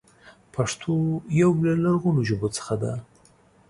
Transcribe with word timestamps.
پښتو 0.53 0.93
يو 1.41 1.51
له 1.65 1.73
لرغونو 1.83 2.21
ژبو 2.29 2.47
څخه 2.57 2.73
ده. 2.81 2.93